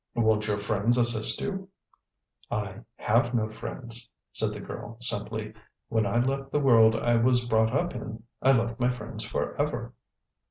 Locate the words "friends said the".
3.49-4.59